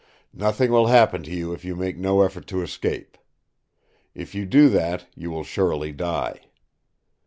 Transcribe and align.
Nothing 0.33 0.71
will 0.71 0.87
happen 0.87 1.21
to 1.21 1.29
you 1.31 1.53
if 1.53 1.63
you 1.63 1.75
make 1.75 1.95
no 1.95 2.23
effort 2.23 2.47
to 2.47 2.63
escape. 2.63 3.19
If 4.15 4.33
you 4.33 4.47
do 4.47 4.67
that, 4.69 5.05
you 5.13 5.29
will 5.29 5.43
surely 5.43 5.91
die. 5.91 6.41